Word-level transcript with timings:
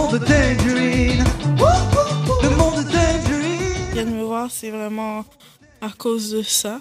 monde 0.00 0.18
de 0.18 0.24
Tangerine. 0.26 1.24
Le 2.42 2.48
monde 2.56 2.76
de 2.84 2.90
Tangerine. 2.90 3.92
Viens 3.92 4.04
de 4.04 4.10
me 4.10 4.22
voir, 4.24 4.50
c'est 4.50 4.70
vraiment 4.70 5.24
à 5.80 5.90
cause 5.90 6.30
de 6.30 6.42
ça. 6.42 6.80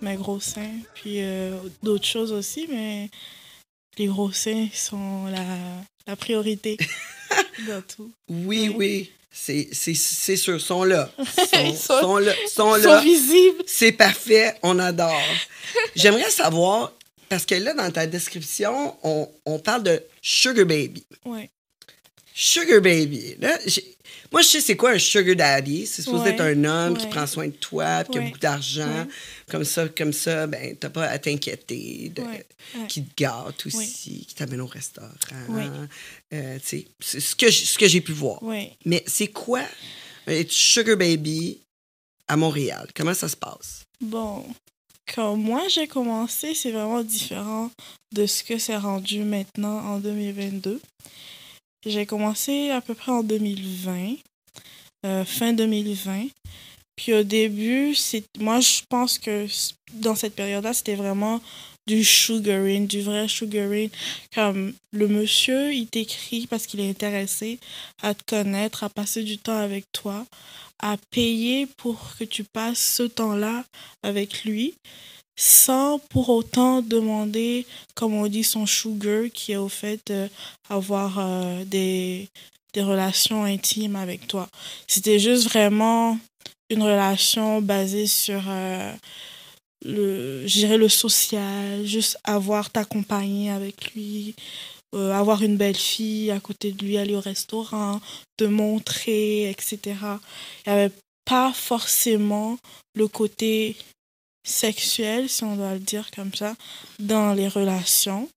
Mes 0.00 0.16
gros 0.16 0.40
seins, 0.40 0.78
puis 0.94 1.22
euh, 1.22 1.56
d'autres 1.82 2.04
choses 2.06 2.32
aussi, 2.32 2.66
mais 2.68 3.08
les 3.98 4.06
gros 4.06 4.32
seins 4.32 4.66
sont 4.74 5.26
la, 5.26 5.44
la 6.08 6.16
priorité 6.16 6.76
dans 7.68 7.82
tout. 7.82 8.10
Oui, 8.28 8.68
Oui. 8.68 8.74
oui. 8.76 9.12
C'est 9.34 9.68
c'est- 9.72 9.94
c'est 9.94 10.36
sûr, 10.36 10.60
sont 10.60 10.84
là. 10.84 11.08
Sont, 11.18 11.64
Ils 11.64 11.76
sont- 11.76 12.00
sont 12.00 12.18
là. 12.18 12.32
Sont 12.54 12.76
Ils 12.76 12.82
sont 12.82 12.88
là. 12.90 13.00
visibles. 13.00 13.62
C'est 13.66 13.92
parfait, 13.92 14.54
on 14.62 14.78
adore. 14.78 15.22
J'aimerais 15.96 16.30
savoir, 16.30 16.92
parce 17.30 17.46
que 17.46 17.54
là, 17.54 17.72
dans 17.72 17.90
ta 17.90 18.06
description, 18.06 18.94
on, 19.02 19.28
on 19.46 19.58
parle 19.58 19.84
de 19.84 20.02
Sugar 20.20 20.66
Baby. 20.66 21.02
Ouais. 21.24 21.48
Sugar 22.34 22.80
Baby. 22.80 23.36
Là, 23.40 23.58
moi, 24.30 24.40
je 24.40 24.48
sais 24.48 24.60
c'est 24.60 24.76
quoi 24.76 24.92
un 24.92 24.98
Sugar 24.98 25.36
Daddy. 25.36 25.86
C'est 25.86 26.02
supposé 26.02 26.24
Ouais, 26.24 26.30
être 26.30 26.40
un 26.40 26.64
homme 26.64 26.96
qui 26.96 27.06
prend 27.06 27.26
soin 27.26 27.46
de 27.48 27.52
toi, 27.52 28.02
puis 28.04 28.12
qui 28.12 28.18
a 28.18 28.22
beaucoup 28.22 28.38
d'argent. 28.38 29.06
Comme 29.50 29.64
ça, 29.64 29.88
comme 29.88 30.12
ça, 30.12 30.46
ben, 30.46 30.74
t'as 30.76 30.88
pas 30.88 31.06
à 31.06 31.18
t'inquiéter. 31.18 32.10
de-. 32.14 32.22
Qui 32.88 33.04
te 33.04 33.14
gâte 33.22 33.66
aussi, 33.66 34.24
qui 34.26 34.34
t'amène 34.34 34.62
au 34.62 34.66
restaurant. 34.66 35.08
Euh, 36.32 36.58
c'est 36.62 36.86
ce 37.00 37.34
que 37.34 37.50
ce 37.50 37.76
que 37.78 37.86
j'ai 37.88 38.00
pu 38.00 38.12
voir. 38.12 38.40
Mais 38.86 39.04
c'est 39.06 39.28
quoi 39.28 39.62
être 40.26 40.52
Sugar 40.52 40.96
Baby 40.96 41.58
à 42.28 42.36
Montréal? 42.36 42.88
Comment 42.94 43.14
ça 43.14 43.28
se 43.28 43.36
passe? 43.36 43.82
Bon, 44.00 44.46
quand 45.14 45.36
moi 45.36 45.68
j'ai 45.68 45.86
commencé, 45.86 46.54
c'est 46.54 46.70
vraiment 46.70 47.02
différent 47.02 47.70
de 48.12 48.26
ce 48.26 48.42
que 48.42 48.56
c'est 48.58 48.76
rendu 48.76 49.20
maintenant 49.24 49.78
en 49.84 49.98
2022. 49.98 50.80
J'ai 51.84 52.06
commencé 52.06 52.70
à 52.70 52.80
peu 52.80 52.94
près 52.94 53.10
en 53.12 53.22
2020, 53.22 54.14
euh, 55.04 55.24
fin 55.24 55.52
2020. 55.52 56.28
Puis 56.94 57.12
au 57.12 57.22
début, 57.24 57.94
c'est 57.94 58.24
moi 58.38 58.60
je 58.60 58.82
pense 58.88 59.18
que 59.18 59.46
dans 59.94 60.14
cette 60.14 60.34
période-là, 60.34 60.72
c'était 60.74 60.94
vraiment 60.94 61.40
du 61.86 62.04
sugaring, 62.04 62.86
du 62.86 63.00
vrai 63.00 63.26
sugaring. 63.26 63.90
Comme 64.34 64.74
le 64.92 65.08
monsieur, 65.08 65.74
il 65.74 65.88
t'écrit 65.88 66.46
parce 66.46 66.66
qu'il 66.66 66.80
est 66.80 66.90
intéressé 66.90 67.58
à 68.02 68.14
te 68.14 68.22
connaître, 68.24 68.84
à 68.84 68.88
passer 68.88 69.24
du 69.24 69.38
temps 69.38 69.58
avec 69.58 69.90
toi, 69.92 70.24
à 70.78 70.96
payer 71.10 71.66
pour 71.66 72.14
que 72.18 72.24
tu 72.24 72.44
passes 72.44 72.94
ce 72.96 73.02
temps-là 73.02 73.64
avec 74.02 74.44
lui, 74.44 74.74
sans 75.36 75.98
pour 75.98 76.28
autant 76.28 76.82
demander, 76.82 77.66
comme 77.94 78.14
on 78.14 78.26
dit, 78.26 78.44
son 78.44 78.66
sugar, 78.66 79.24
qui 79.32 79.52
est 79.52 79.56
au 79.56 79.68
fait 79.68 80.10
euh, 80.10 80.28
avoir 80.68 81.18
euh, 81.18 81.64
des, 81.64 82.28
des 82.72 82.82
relations 82.82 83.44
intimes 83.44 83.96
avec 83.96 84.26
toi. 84.26 84.48
C'était 84.86 85.18
juste 85.18 85.44
vraiment 85.44 86.18
une 86.70 86.82
relation 86.82 87.60
basée 87.60 88.06
sur 88.06 88.42
euh, 88.48 88.92
le, 89.84 90.44
dirais 90.46 90.78
le 90.78 90.88
social, 90.88 91.84
juste 91.84 92.18
avoir 92.24 92.70
ta 92.70 92.84
compagnie 92.84 93.50
avec 93.50 93.92
lui, 93.94 94.34
euh, 94.94 95.12
avoir 95.12 95.42
une 95.42 95.56
belle 95.56 95.76
fille 95.76 96.30
à 96.30 96.40
côté 96.40 96.72
de 96.72 96.84
lui, 96.84 96.98
aller 96.98 97.14
au 97.14 97.20
restaurant, 97.20 98.00
te 98.36 98.44
montrer, 98.44 99.50
etc. 99.50 99.78
Il 100.66 100.72
n'y 100.72 100.72
avait 100.72 100.94
pas 101.24 101.52
forcément 101.52 102.58
le 102.94 103.08
côté 103.08 103.76
sexuel, 104.42 105.28
si 105.28 105.44
on 105.44 105.56
doit 105.56 105.74
le 105.74 105.80
dire 105.80 106.10
comme 106.14 106.34
ça, 106.34 106.56
dans 106.98 107.34
les 107.34 107.48
relations. 107.48 108.28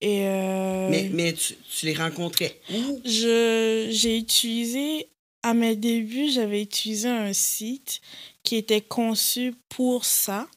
Et 0.00 0.26
euh, 0.26 0.88
Mais, 0.90 1.08
mais 1.12 1.32
tu, 1.32 1.56
tu 1.56 1.86
les 1.86 1.94
rencontrais 1.94 2.60
où? 2.70 3.00
j'ai 3.04 4.16
utilisé 4.18 5.08
à 5.42 5.54
mes 5.54 5.76
débuts, 5.76 6.30
j'avais 6.30 6.62
utilisé 6.62 7.08
un 7.08 7.32
site 7.32 8.00
qui 8.42 8.56
était 8.56 8.80
conçu 8.80 9.54
pour 9.68 10.04
ça, 10.04 10.48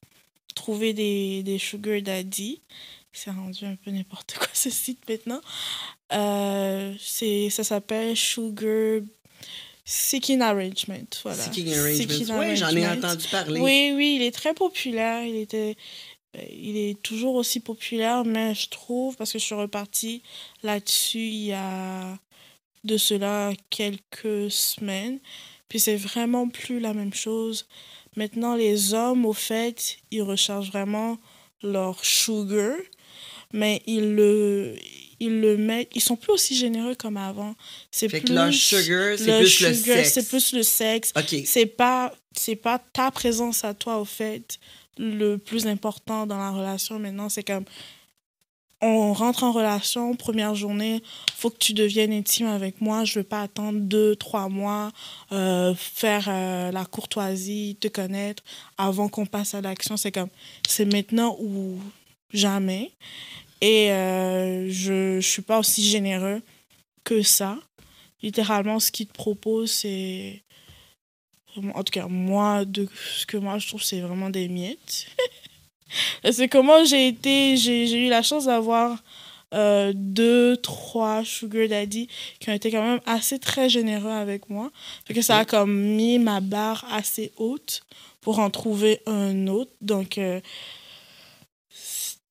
trouver 0.56 0.94
des, 0.94 1.44
des 1.44 1.58
sugar 1.58 2.02
daddy. 2.02 2.62
C'est 3.12 3.32
rendu 3.32 3.66
un 3.66 3.76
peu 3.76 3.92
n'importe 3.92 4.36
quoi 4.38 4.48
ce 4.54 4.70
site 4.70 5.08
maintenant. 5.08 5.42
Euh, 6.12 6.94
c'est 7.00 7.50
ça 7.50 7.64
s'appelle 7.64 8.16
Sugar 8.16 9.02
Seeking 9.92 10.42
Arrangement. 10.42 11.10
Voilà. 11.24 11.44
Seeking 11.44 11.74
Arrangements. 11.74 12.14
Seeking 12.14 12.36
Oui, 12.38 12.56
j'en 12.56 12.70
ai 12.70 12.86
Arrangement. 12.86 13.08
entendu 13.08 13.28
parler. 13.32 13.60
Oui, 13.60 13.92
oui, 13.96 14.18
il 14.20 14.22
est 14.22 14.32
très 14.32 14.54
populaire. 14.54 15.24
Il 15.24 15.36
était, 15.36 15.76
euh, 16.38 16.42
il 16.52 16.78
est 16.78 17.02
toujours 17.02 17.34
aussi 17.34 17.60
populaire, 17.60 18.24
mais 18.24 18.54
je 18.54 18.70
trouve, 18.70 19.16
parce 19.18 19.34
que 19.34 19.40
je 19.40 19.46
suis 19.46 19.56
repartie 19.56 20.22
là-dessus 20.62 21.18
il 21.18 21.46
y 21.46 21.54
a 21.54 22.20
de 22.84 22.98
cela 22.98 23.52
quelques 23.72 24.52
semaines, 24.52 25.20
puis 25.70 25.80
c'est 25.80 25.96
vraiment 25.98 26.48
plus 26.48 26.80
la 26.80 26.94
même 26.94 27.14
chose. 27.14 27.66
Maintenant, 28.16 28.56
les 28.56 28.94
hommes, 28.94 29.26
au 29.26 29.34
fait, 29.34 29.98
ils 30.12 30.22
recherchent 30.22 30.70
vraiment 30.70 31.18
leur 31.64 32.06
sugar, 32.06 32.78
mais 33.54 33.82
ils 33.88 34.14
le, 34.14 34.76
ils 35.20 35.42
le 35.42 35.58
mettent, 35.58 35.90
ils 35.96 36.02
sont 36.02 36.16
plus 36.16 36.32
aussi 36.32 36.56
généreux 36.56 36.96
comme 36.96 37.18
avant. 37.18 37.56
C'est 37.92 38.08
plus 38.08 38.22
que 38.22 38.34
leur 38.34 38.54
sugar, 38.54 39.18
c'est 39.18 39.26
le 39.26 39.40
plus 39.40 39.62
le 39.62 39.74
sexe. 39.74 40.14
C'est 40.14 40.30
plus 40.30 40.54
le 40.54 40.64
sexe 40.64 41.14
OK. 41.16 41.42
c'est 41.46 41.66
pas 41.66 42.14
c'est 42.36 42.56
pas 42.56 42.80
ta 42.94 43.12
présence 43.12 43.64
à 43.64 43.74
toi 43.74 43.98
au 43.98 44.06
fait 44.06 44.60
le 44.98 45.38
plus 45.38 45.68
important 45.68 46.26
dans 46.26 46.38
la 46.38 46.52
relation 46.52 47.00
maintenant 47.00 47.30
c'est 47.30 47.44
comme 47.44 47.66
on 48.82 49.12
rentre 49.14 49.44
en 49.44 49.52
relation 49.52 50.16
première 50.16 50.56
journée 50.56 51.02
faut 51.36 51.50
que 51.50 51.58
tu 51.58 51.74
deviennes 51.74 52.14
intime 52.14 52.48
avec 52.48 52.82
moi 52.82 53.04
je 53.04 53.20
veux 53.20 53.26
pas 53.26 53.42
attendre 53.42 53.80
deux 53.80 54.16
trois 54.16 54.48
mois 54.48 54.92
euh, 55.32 55.74
faire 55.76 56.26
euh, 56.28 56.72
la 56.72 56.86
courtoisie 56.86 57.78
te 57.80 57.88
connaître 57.88 58.44
avant 58.78 59.10
qu'on 59.10 59.26
passe 59.26 59.54
à 59.54 59.62
l'action 59.62 59.98
c'est 59.98 60.12
comme 60.12 60.30
c'est 60.68 60.86
maintenant 60.86 61.36
ou 61.40 61.80
jamais 62.32 62.92
et 63.62 63.92
euh, 63.92 64.70
je 64.70 65.20
je 65.20 65.28
suis 65.28 65.42
pas 65.42 65.60
aussi 65.60 65.84
généreux 65.84 66.42
que 67.04 67.22
ça 67.22 67.58
littéralement 68.22 68.80
ce 68.80 68.92
qu'ils 68.92 69.08
te 69.08 69.14
proposent 69.14 69.72
c'est 69.72 70.44
en 71.74 71.84
tout 71.84 71.92
cas, 71.92 72.08
moi, 72.08 72.66
de 72.66 72.88
ce 73.18 73.26
que 73.26 73.38
moi 73.38 73.58
je 73.58 73.68
trouve, 73.68 73.84
c'est 73.84 74.02
vraiment 74.02 74.30
des 74.30 74.48
miettes. 74.48 75.08
c'est 76.32 76.48
comment 76.48 76.84
j'ai 76.86 77.08
été, 77.08 77.58
j'ai 77.58 77.88
j'ai 77.88 78.06
eu 78.06 78.10
la 78.10 78.22
chance 78.22 78.46
d'avoir 78.46 79.02
euh, 79.54 79.92
deux, 79.96 80.58
trois 80.58 81.24
sugar 81.24 81.68
daddy 81.68 82.08
qui 82.40 82.50
ont 82.50 82.54
été 82.54 82.72
quand 82.72 82.84
même 82.84 83.02
assez 83.06 83.40
très 83.40 83.70
généreux 83.70 84.12
avec 84.12 84.50
moi. 84.50 84.72
Fait 85.06 85.14
que 85.14 85.22
ça 85.22 85.40
a 85.40 85.46
comme 85.46 85.76
mis 85.76 86.20
ma 86.20 86.40
barre 86.40 86.86
assez 86.92 87.32
haute 87.38 87.82
pour 88.22 88.40
en 88.40 88.50
trouver 88.50 89.02
un 89.06 89.48
autre. 89.48 89.72
Donc, 89.82 90.18
euh, 90.18 90.40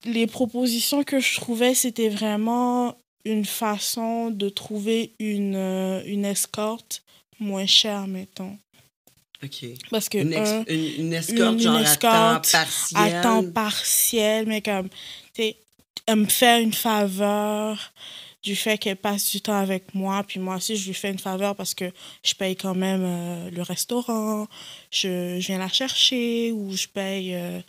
les 0.05 0.27
propositions 0.27 1.03
que 1.05 1.21
je 1.21 1.37
trouvais, 1.41 1.75
c'était 1.75 2.09
vraiment 2.09 2.97
une 3.25 3.45
façon 3.45 4.31
de 4.31 4.49
trouver 4.49 5.13
une, 5.19 5.57
euh, 5.57 6.03
une 6.07 6.25
escorte 6.25 7.03
moins 7.41 7.67
chère, 7.67 8.07
mettons. 8.07 8.57
OK. 9.45 9.65
Parce 9.91 10.09
que 10.09 10.19
Une, 10.19 10.33
ex- 10.33 10.49
un, 10.51 10.65
une, 10.69 11.07
une 11.07 11.13
escorte, 11.13 11.53
une 11.55 11.61
genre 11.61 11.77
à 11.77 11.97
temps 11.97 12.41
partiel? 12.51 13.15
à 13.15 13.23
temps 13.23 13.45
partiel, 13.53 14.47
mais 14.47 14.63
comme, 14.63 14.89
tu 14.89 15.43
sais, 15.43 15.57
elle 16.07 16.17
me 16.17 16.27
fait 16.27 16.63
une 16.63 16.73
faveur 16.73 17.93
du 18.43 18.57
fait 18.57 18.79
qu'elle 18.79 18.97
passe 18.97 19.31
du 19.31 19.41
temps 19.41 19.59
avec 19.59 19.95
moi, 19.95 20.25
puis 20.27 20.41
moi 20.41 20.57
aussi, 20.57 20.75
je 20.77 20.87
lui 20.87 20.95
fais 20.95 21.11
une 21.11 21.19
faveur 21.19 21.55
parce 21.55 21.75
que 21.75 21.91
je 22.25 22.35
paye 22.35 22.57
quand 22.57 22.75
même 22.75 23.03
euh, 23.05 23.51
le 23.51 23.63
restaurant, 23.63 24.47
je, 24.91 25.39
je 25.41 25.47
viens 25.49 25.59
la 25.59 25.69
chercher, 25.69 26.51
ou 26.53 26.75
je 26.75 26.87
paye 26.89 27.35
euh, 27.35 27.61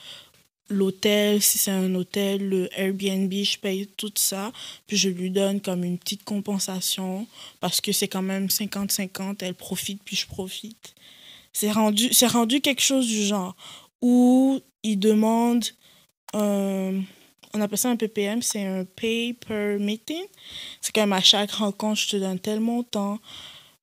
l'hôtel, 0.69 1.41
si 1.41 1.57
c'est 1.57 1.71
un 1.71 1.93
hôtel, 1.95 2.47
le 2.47 2.69
Airbnb, 2.79 3.31
je 3.31 3.57
paye 3.57 3.87
tout 3.97 4.11
ça, 4.15 4.51
puis 4.87 4.97
je 4.97 5.09
lui 5.09 5.31
donne 5.31 5.61
comme 5.61 5.83
une 5.83 5.97
petite 5.97 6.23
compensation 6.23 7.27
parce 7.59 7.81
que 7.81 7.91
c'est 7.91 8.07
quand 8.07 8.21
même 8.21 8.47
50-50, 8.47 9.37
elle 9.41 9.55
profite, 9.55 10.01
puis 10.03 10.15
je 10.15 10.27
profite. 10.27 10.93
C'est 11.53 11.71
rendu, 11.71 12.13
c'est 12.13 12.27
rendu 12.27 12.61
quelque 12.61 12.81
chose 12.81 13.07
du 13.07 13.23
genre 13.23 13.55
où 14.01 14.61
il 14.83 14.99
demande, 14.99 15.65
euh, 16.35 16.99
on 17.53 17.61
appelle 17.61 17.77
ça 17.77 17.89
un 17.89 17.95
PPM, 17.95 18.41
c'est 18.41 18.65
un 18.65 18.85
pay 18.85 19.33
per 19.33 19.77
meeting. 19.79 20.23
C'est 20.81 20.93
comme 20.93 21.13
à 21.13 21.21
chaque 21.21 21.51
rencontre, 21.51 21.99
je 22.01 22.09
te 22.09 22.17
donne 22.17 22.39
tel 22.39 22.59
montant. 22.59 23.19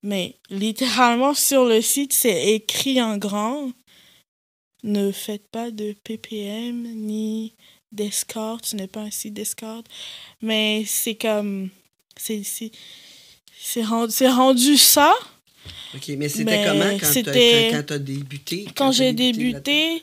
Mais 0.03 0.37
littéralement 0.51 1.35
sur 1.35 1.65
le 1.65 1.81
site, 1.81 2.13
c'est 2.13 2.55
écrit 2.55 3.03
en 3.03 3.17
grand. 3.17 3.71
Ne 4.87 5.13
faites 5.13 5.47
pas 5.49 5.71
de 5.71 5.95
PPM 6.05 6.83
ni 6.95 7.53
d'escorte. 7.93 8.67
Ce 8.67 8.77
n'est 8.77 8.87
pas 8.87 9.01
un 9.01 9.11
site 9.11 9.35
d'escorte. 9.35 9.87
Mais 10.41 10.85
c'est 10.87 11.17
comme. 11.17 11.69
C'est, 12.17 12.43
c'est, 12.45 12.71
c'est 13.61 13.83
rendu, 13.85 14.13
c'est 14.13 14.31
rendu 14.31 14.77
ça. 14.79 15.13
OK, 15.95 16.09
mais 16.17 16.29
c'était 16.29 16.45
Mais 16.45 16.65
comment 16.67 16.91
quand 16.93 16.99
t'as, 17.01 17.13
c'était- 17.13 17.69
quand, 17.71 17.77
quand 17.79 17.87
t'as 17.87 17.99
débuté? 17.99 18.67
Quand 18.75 18.93
j'ai 18.93 19.13
débuté, 19.13 20.03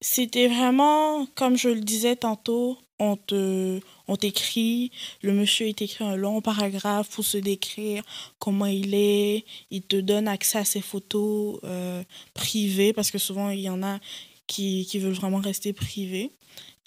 c'était 0.00 0.46
vraiment, 0.48 1.26
comme 1.34 1.56
je 1.56 1.68
le 1.70 1.80
disais 1.80 2.16
tantôt, 2.16 2.78
on 2.98 3.16
te, 3.16 3.80
on 4.08 4.16
t'écrit, 4.16 4.90
le 5.22 5.32
monsieur 5.32 5.68
il 5.68 5.74
t'écrit 5.74 6.04
un 6.04 6.16
long 6.16 6.40
paragraphe 6.40 7.10
pour 7.10 7.24
se 7.24 7.38
décrire 7.38 8.02
comment 8.38 8.66
il 8.66 8.94
est, 8.94 9.44
il 9.70 9.82
te 9.82 9.96
donne 9.96 10.26
accès 10.26 10.58
à 10.58 10.64
ses 10.64 10.80
photos 10.80 11.60
euh, 11.64 12.02
privées 12.34 12.92
parce 12.92 13.10
que 13.10 13.18
souvent 13.18 13.50
il 13.50 13.60
y 13.60 13.68
en 13.68 13.82
a 13.82 14.00
qui, 14.46 14.86
qui 14.86 14.98
veulent 14.98 15.12
vraiment 15.12 15.38
rester 15.38 15.72
privés. 15.72 16.32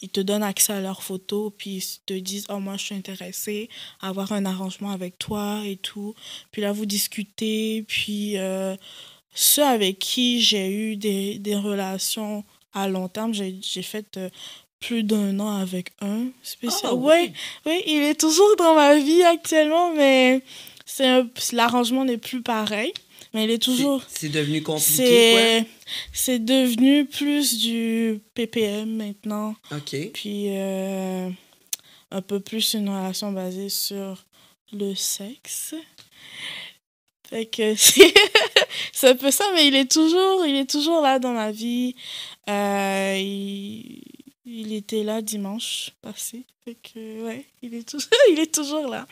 Ils 0.01 0.09
te 0.09 0.19
donnent 0.19 0.43
accès 0.43 0.73
à 0.73 0.81
leurs 0.81 1.03
photos, 1.03 1.53
puis 1.55 1.77
ils 1.77 2.05
te 2.05 2.13
disent 2.13 2.47
Oh, 2.49 2.59
moi, 2.59 2.75
je 2.75 2.85
suis 2.85 2.95
intéressée 2.95 3.69
à 4.01 4.09
avoir 4.09 4.31
un 4.31 4.45
arrangement 4.45 4.89
avec 4.89 5.19
toi 5.19 5.61
et 5.63 5.77
tout. 5.77 6.15
Puis 6.51 6.63
là, 6.63 6.71
vous 6.71 6.87
discutez. 6.87 7.85
Puis 7.87 8.37
euh, 8.37 8.75
ceux 9.33 9.63
avec 9.63 9.99
qui 9.99 10.41
j'ai 10.41 10.69
eu 10.71 10.95
des, 10.95 11.37
des 11.37 11.55
relations 11.55 12.43
à 12.73 12.87
long 12.87 13.09
terme, 13.09 13.33
j'ai 13.33 13.81
fait 13.83 14.17
euh, 14.17 14.29
plus 14.81 15.03
d'un 15.03 15.39
an 15.39 15.55
avec 15.55 15.91
un 16.01 16.25
spécial. 16.43 16.91
Ah, 16.91 16.95
ouais, 16.95 17.31
oui, 17.65 17.81
il 17.87 18.01
est 18.01 18.19
toujours 18.19 18.55
dans 18.57 18.75
ma 18.75 18.95
vie 18.95 19.23
actuellement, 19.23 19.93
mais 19.93 20.41
c'est 20.85 21.23
l'arrangement 21.53 22.03
n'est 22.03 22.17
plus 22.17 22.41
pareil. 22.41 22.93
Mais 23.33 23.45
il 23.45 23.51
est 23.51 23.63
toujours. 23.63 24.03
C'est 24.09 24.27
devenu 24.27 24.61
compliqué, 24.61 24.93
C'est 24.93 25.65
c'est 26.11 26.39
devenu 26.39 27.05
plus 27.05 27.59
du 27.59 28.19
PPM 28.33 28.97
maintenant. 28.97 29.55
OK. 29.71 29.95
Puis 30.13 30.47
euh, 30.49 31.29
un 32.09 32.21
peu 32.21 32.41
plus 32.41 32.73
une 32.73 32.89
relation 32.89 33.31
basée 33.31 33.69
sur 33.69 34.25
le 34.73 34.93
sexe. 34.95 35.75
Fait 37.29 37.45
que 37.45 37.75
c'est 37.77 38.13
c'est 38.91 39.09
un 39.09 39.15
peu 39.15 39.31
ça, 39.31 39.45
mais 39.53 39.67
il 39.67 39.75
est 39.75 39.89
toujours, 39.89 40.45
il 40.45 40.55
est 40.55 40.69
toujours 40.69 41.01
là 41.01 41.19
dans 41.19 41.31
ma 41.31 41.51
vie. 41.51 41.95
Euh, 42.49 43.17
il, 43.17 44.01
il 44.45 44.73
était 44.73 45.03
là 45.03 45.21
dimanche 45.21 45.91
passé. 46.01 46.43
Fait 46.65 46.75
que, 46.75 47.23
ouais, 47.25 47.45
il 47.61 47.73
est, 47.73 47.87
toujours, 47.87 48.09
il 48.31 48.39
est 48.39 48.53
toujours 48.53 48.87
là. 48.87 49.07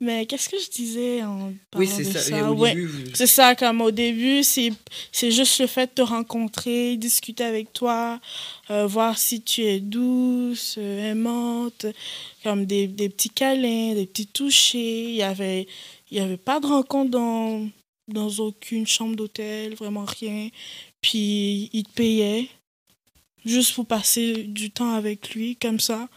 Mais 0.00 0.26
qu'est-ce 0.26 0.48
que 0.48 0.58
je 0.58 0.68
disais 0.68 1.22
en 1.22 1.48
Oui, 1.50 1.86
parlant 1.86 1.90
c'est 1.96 2.12
de 2.12 2.18
ça. 2.18 2.52
Ouais. 2.52 2.74
vous- 2.74 3.14
C'est 3.14 3.28
ça, 3.28 3.54
comme 3.54 3.80
au 3.82 3.92
début, 3.92 4.42
c'est 4.42 4.72
c'est 5.12 5.30
juste 5.30 5.60
le 5.60 5.68
fait 5.68 5.86
de 5.86 5.92
te 5.92 6.02
rencontrer, 6.02 6.96
discuter 6.96 7.44
avec 7.44 7.72
toi, 7.72 8.20
euh, 8.70 8.86
voir 8.88 9.16
si 9.16 9.42
tu 9.42 9.62
es 9.62 9.78
douce, 9.78 10.74
euh, 10.78 11.12
aimante, 11.12 11.86
comme 12.42 12.66
des, 12.66 12.88
des 12.88 13.08
petits 13.10 13.30
câlins, 13.30 13.94
des 13.94 14.06
petits 14.06 14.26
touchés. 14.26 15.04
Il 15.10 15.14
y 15.14 15.22
avait, 15.22 15.68
il 16.10 16.16
y 16.18 16.20
avait 16.20 16.36
pas 16.36 16.58
de 16.58 16.66
rencontre 16.66 17.12
dans, 17.12 17.68
dans 18.08 18.28
aucune 18.40 18.88
chambre 18.88 19.14
d'hôtel, 19.14 19.74
vraiment 19.76 20.04
rien. 20.04 20.48
Puis 21.00 21.70
il 21.72 21.84
te 21.84 21.92
payait 21.92 22.48
juste 23.44 23.74
pour 23.74 23.86
passer 23.86 24.44
du 24.44 24.70
temps 24.70 24.94
avec 24.94 25.34
lui, 25.34 25.56
comme 25.56 25.80
ça. 25.80 26.08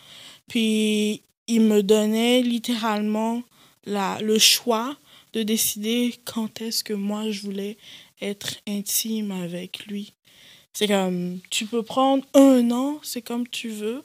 Puis 0.47 1.21
il 1.47 1.61
me 1.61 1.83
donnait 1.83 2.41
littéralement 2.41 3.43
la, 3.85 4.19
le 4.21 4.39
choix 4.39 4.97
de 5.33 5.43
décider 5.43 6.15
quand 6.23 6.61
est-ce 6.61 6.83
que 6.83 6.93
moi 6.93 7.29
je 7.29 7.41
voulais 7.41 7.77
être 8.21 8.55
intime 8.67 9.31
avec 9.31 9.85
lui. 9.85 10.13
C'est 10.73 10.87
comme, 10.87 11.39
tu 11.49 11.65
peux 11.65 11.83
prendre 11.83 12.25
un 12.33 12.69
an, 12.71 12.99
c'est 13.03 13.21
comme 13.21 13.47
tu 13.47 13.69
veux. 13.69 14.03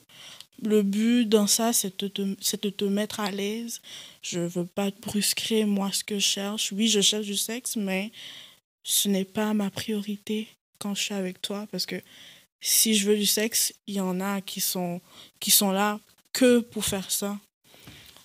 Le 0.62 0.82
but 0.82 1.24
dans 1.26 1.46
ça, 1.46 1.72
c'est 1.72 1.98
de 2.00 2.08
te, 2.08 2.22
c'est 2.40 2.62
de 2.62 2.70
te 2.70 2.84
mettre 2.84 3.18
à 3.18 3.30
l'aise. 3.30 3.80
Je 4.22 4.40
veux 4.40 4.66
pas 4.66 4.90
te 4.90 5.00
brusquer, 5.00 5.64
moi, 5.64 5.90
ce 5.90 6.04
que 6.04 6.16
je 6.16 6.24
cherche. 6.24 6.70
Oui, 6.72 6.86
je 6.86 7.00
cherche 7.00 7.26
du 7.26 7.36
sexe, 7.36 7.76
mais 7.76 8.12
ce 8.84 9.08
n'est 9.08 9.24
pas 9.24 9.54
ma 9.54 9.70
priorité 9.70 10.48
quand 10.78 10.94
je 10.94 11.02
suis 11.02 11.14
avec 11.14 11.40
toi. 11.40 11.66
Parce 11.72 11.86
que 11.86 11.96
si 12.60 12.94
je 12.94 13.06
veux 13.08 13.16
du 13.16 13.26
sexe, 13.26 13.72
il 13.86 13.94
y 13.94 14.00
en 14.00 14.20
a 14.20 14.40
qui 14.40 14.60
sont, 14.60 15.00
qui 15.40 15.50
sont 15.50 15.70
là 15.72 15.98
que 16.32 16.60
pour 16.60 16.84
faire 16.84 17.10
ça. 17.10 17.38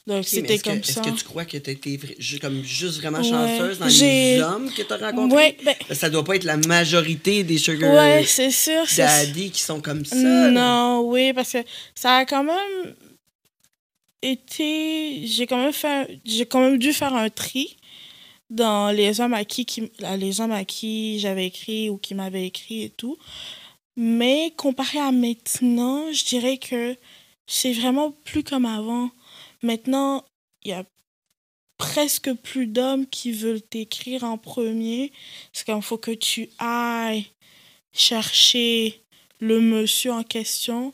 Donc, 0.08 0.24
c'était 0.26 0.54
est-ce 0.54 0.64
que- 0.64 0.70
comme 0.70 0.78
Est-ce 0.80 0.94
ça. 0.94 1.02
que 1.02 1.10
tu 1.10 1.24
crois 1.24 1.46
que 1.46 1.58
tu 1.58 1.72
été 1.72 2.00
comme 2.40 2.62
juste 2.64 3.00
vraiment 3.00 3.18
Ouais. 3.18 3.24
chanceuse 3.58 3.80
dans 3.80 3.88
les 3.88 4.40
hommes 4.40 4.70
que 4.72 4.84
tu 4.84 4.94
as 4.94 4.98
rencontrés? 4.98 5.36
Ouais, 5.36 5.58
ben, 5.66 5.76
Ça 5.96 6.12
doit 6.12 6.24
pas 6.24 6.36
être 6.36 6.44
la 6.44 6.58
majorité 6.58 7.44
des 7.44 7.58
sugar 7.58 7.92
ouais, 7.92 8.24
c'est 8.28 8.52
sûr. 8.52 8.84
daddy 8.96 9.50
qui 9.50 9.62
sont 9.62 9.82
comme 9.82 10.06
ça. 10.06 10.16
là. 10.16 10.52
Non, 10.52 11.02
oui, 11.10 11.34
parce 11.34 11.54
que 11.54 11.64
ça 11.96 12.18
a 12.18 12.26
quand 12.26 12.44
même 12.44 12.94
été. 14.22 15.26
J'ai 15.28 15.48
quand 15.48 15.58
même 15.64 15.74
fait. 15.74 16.20
J'ai 16.26 16.46
quand 16.46 16.60
même 16.62 16.78
dû 16.78 16.94
faire 16.94 17.14
un 17.14 17.30
tri 17.30 17.76
dans 18.50 18.92
les 18.92 19.20
hommes 19.22 19.34
à 19.34 19.44
qui, 19.44 19.66
qui 19.66 19.92
les 20.18 20.40
hommes 20.42 20.52
à 20.52 20.66
qui 20.66 21.20
j'avais 21.20 21.48
écrit 21.48 21.90
ou 21.90 21.98
qui 21.98 22.14
m'avaient 22.16 22.46
écrit 22.46 22.84
et 22.84 22.90
tout. 22.90 23.18
Mais 23.98 24.54
comparé 24.58 25.00
à 25.00 25.12
maintenant, 25.12 26.12
je 26.12 26.26
dirais 26.26 26.58
que 26.58 26.98
c'est 27.48 27.74
vraiment 27.74 28.12
plus 28.12 28.44
comme 28.44 28.66
avant. 28.66 29.10
Maintenant, 29.62 30.26
il 30.64 30.72
y 30.72 30.74
a 30.74 30.84
presque 31.78 32.34
plus 32.34 32.68
d'hommes 32.68 33.08
qui 33.08 33.32
veulent 33.32 33.62
t'écrire 33.62 34.24
en 34.24 34.38
premier. 34.38 35.12
C'est 35.54 35.66
comme 35.66 35.82
faut 35.82 35.98
que 35.98 36.12
tu 36.12 36.50
ailles 36.60 37.26
chercher 37.94 39.02
le 39.40 39.62
monsieur 39.62 40.12
en 40.12 40.24
question. 40.24 40.94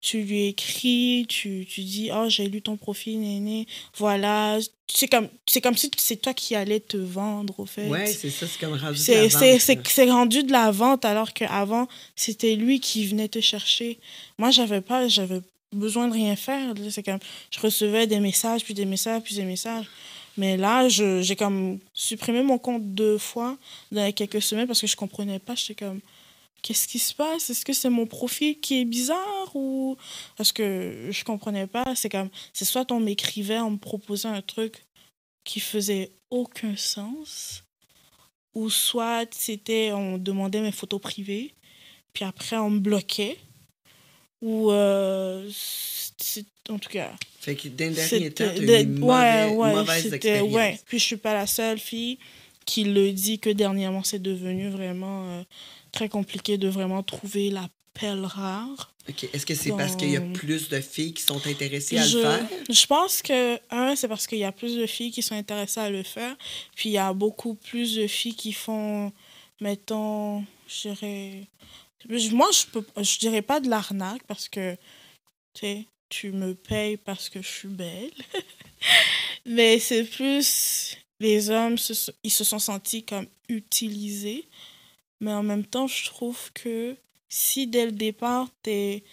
Tu 0.00 0.22
lui 0.22 0.46
écris, 0.46 1.26
tu, 1.28 1.66
tu 1.68 1.82
dis 1.82 2.10
Oh, 2.14 2.24
j'ai 2.28 2.48
lu 2.48 2.62
ton 2.62 2.76
profil, 2.76 3.20
néné. 3.20 3.66
Voilà. 3.98 4.58
C'est 4.92 5.08
comme, 5.08 5.28
c'est 5.46 5.60
comme 5.60 5.76
si 5.76 5.90
c'est 5.98 6.16
toi 6.16 6.32
qui 6.32 6.54
allais 6.54 6.80
te 6.80 6.96
vendre, 6.96 7.60
au 7.60 7.66
fait. 7.66 7.86
Ouais, 7.88 8.06
c'est 8.06 8.30
ça, 8.30 8.46
c'est 8.46 8.58
comme 8.58 8.72
rendu 8.72 8.82
de 8.82 8.88
la 8.88 8.94
C'est 8.96 9.28
vente, 9.28 9.60
c'est- 9.86 10.10
rendu 10.10 10.42
de 10.42 10.52
la 10.52 10.70
vente 10.70 11.04
alors 11.04 11.32
qu'avant, 11.34 11.86
c'était 12.16 12.56
lui 12.56 12.80
qui 12.80 13.06
venait 13.06 13.28
te 13.28 13.40
chercher. 13.40 13.98
Moi, 14.38 14.50
j'avais 14.50 14.80
pas, 14.80 15.06
j'avais 15.06 15.42
besoin 15.72 16.08
de 16.08 16.14
rien 16.14 16.34
faire. 16.34 16.72
C'est 16.90 17.02
comme, 17.02 17.18
je 17.50 17.60
recevais 17.60 18.06
des 18.06 18.20
messages, 18.20 18.64
puis 18.64 18.74
des 18.74 18.86
messages, 18.86 19.22
puis 19.22 19.34
des 19.34 19.44
messages. 19.44 19.86
Mais 20.38 20.56
là, 20.56 20.88
je- 20.88 21.20
j'ai 21.20 21.36
comme 21.36 21.78
supprimé 21.92 22.42
mon 22.42 22.56
compte 22.58 22.94
deux 22.94 23.18
fois 23.18 23.58
dans 23.92 24.10
quelques 24.12 24.40
semaines 24.40 24.66
parce 24.66 24.80
que 24.80 24.86
je 24.86 24.96
comprenais 24.96 25.38
pas. 25.40 25.54
J'étais 25.54 25.74
comme, 25.84 26.00
qu'est-ce 26.62 26.88
qui 26.88 26.98
se 26.98 27.14
passe? 27.14 27.50
Est-ce 27.50 27.64
que 27.64 27.72
c'est 27.72 27.90
mon 27.90 28.06
profil 28.06 28.60
qui 28.60 28.80
est 28.80 28.84
bizarre 28.84 29.54
ou... 29.54 29.96
Parce 30.36 30.52
que 30.52 31.08
je 31.10 31.24
comprenais 31.24 31.66
pas? 31.66 31.94
C'est 31.94 32.08
comme, 32.08 32.30
c'est 32.52 32.64
soit 32.64 32.90
on 32.92 33.00
m'écrivait 33.00 33.58
en 33.58 33.70
me 33.70 33.78
proposant 33.78 34.32
un 34.32 34.42
truc 34.42 34.84
qui 35.44 35.60
faisait 35.60 36.12
aucun 36.30 36.76
sens 36.76 37.64
ou 38.54 38.70
soit 38.70 39.32
c'était 39.32 39.92
on 39.92 40.18
demandait 40.18 40.60
mes 40.60 40.72
photos 40.72 41.00
privées 41.00 41.54
puis 42.12 42.24
après 42.24 42.56
on 42.56 42.70
me 42.70 42.80
bloquait 42.80 43.38
ou 44.40 44.70
euh, 44.70 45.48
en 46.68 46.78
tout 46.78 46.88
cas 46.88 47.12
Fait 47.40 47.54
que 47.54 47.68
d'un 47.68 47.90
dernier 47.90 48.30
temps, 48.30 48.44
as 48.44 48.56
eu 48.56 48.82
une 48.82 49.02
ouais 49.02 49.46
mauvaise, 49.46 49.56
ouais 49.56 49.74
mauvaise 49.74 50.14
expérience. 50.14 50.54
ouais 50.54 50.80
puis 50.86 50.98
je 50.98 51.04
suis 51.04 51.16
pas 51.16 51.34
la 51.34 51.46
seule 51.46 51.78
fille 51.78 52.18
qui 52.66 52.84
le 52.84 53.12
dit 53.12 53.38
que 53.38 53.50
dernièrement 53.50 54.02
c'est 54.02 54.20
devenu 54.22 54.68
vraiment 54.68 55.24
euh, 55.28 55.42
très 55.92 56.08
compliqué 56.08 56.58
de 56.58 56.68
vraiment 56.68 57.02
trouver 57.02 57.50
la 57.50 57.68
pelle 57.94 58.24
rare 58.24 58.92
Ok, 59.08 59.28
Est-ce 59.32 59.46
que 59.46 59.54
c'est 59.54 59.70
parce 59.70 59.96
qu'il 59.96 60.10
y 60.10 60.16
a 60.16 60.20
plus 60.20 60.68
de 60.68 60.80
filles 60.80 61.12
qui 61.14 61.22
sont 61.22 61.44
intéressées 61.46 61.98
à 61.98 62.06
je, 62.06 62.18
le 62.18 62.22
faire? 62.22 62.48
je 62.68 62.86
pense 62.86 63.22
que, 63.22 63.58
un, 63.70 63.96
c'est 63.96 64.08
parce 64.08 64.26
qu'il 64.26 64.38
y 64.38 64.44
a 64.44 64.52
plus 64.52 64.76
de 64.76 64.86
filles 64.86 65.10
qui 65.10 65.22
sont 65.22 65.34
intéressées 65.34 65.80
à 65.80 65.90
le 65.90 66.02
faire. 66.02 66.36
Puis 66.76 66.90
il 66.90 66.92
y 66.92 66.98
a 66.98 67.12
beaucoup 67.12 67.54
plus 67.54 67.96
de 67.96 68.06
filles 68.06 68.34
qui 68.34 68.52
font, 68.52 69.10
mettons, 69.60 70.44
je 70.68 70.88
dirais. 70.90 71.48
Moi, 72.30 72.48
je 72.52 72.66
peux 72.66 72.84
je 73.02 73.18
dirais 73.18 73.42
pas 73.42 73.58
de 73.58 73.68
l'arnaque 73.68 74.22
parce 74.28 74.48
que, 74.48 74.74
tu 75.54 75.60
sais, 75.60 75.86
tu 76.08 76.30
me 76.32 76.54
payes 76.54 76.96
parce 76.98 77.28
que 77.30 77.40
je 77.42 77.48
suis 77.48 77.68
belle. 77.68 78.12
Mais 79.46 79.78
c'est 79.78 80.04
plus. 80.04 80.96
Les 81.20 81.50
hommes, 81.50 81.78
se 81.78 82.10
ils 82.24 82.30
se 82.30 82.44
sont 82.44 82.58
sentis 82.58 83.04
comme 83.04 83.26
utilisés. 83.48 84.46
Mais 85.20 85.32
en 85.32 85.42
même 85.42 85.66
temps, 85.66 85.86
je 85.86 86.06
trouve 86.06 86.50
que 86.54 86.96
si 87.28 87.66
dès 87.66 87.86
le 87.86 87.92
départ, 87.92 88.48
t'es 88.62 89.04